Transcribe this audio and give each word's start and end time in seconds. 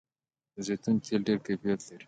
د 0.53 0.55
زیتون 0.67 0.95
تېل 1.05 1.21
ډیر 1.27 1.39
کیفیت 1.47 1.79
لري. 1.87 1.99